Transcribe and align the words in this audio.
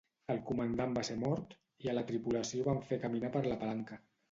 El 0.35 0.39
comandant 0.45 0.95
va 0.99 1.03
ser 1.09 1.17
mort 1.25 1.53
i 1.87 1.93
a 1.93 1.95
la 1.99 2.05
tripulació 2.09 2.67
van 2.71 2.83
fer 2.91 3.01
caminar 3.07 3.33
per 3.39 3.45
la 3.49 3.63
palanca. 3.65 4.03